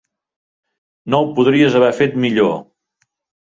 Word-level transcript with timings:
No 1.15 1.21
ho 1.21 1.29
podries 1.41 1.79
haver 1.83 1.93
fet 2.01 2.19
millor. 2.27 2.61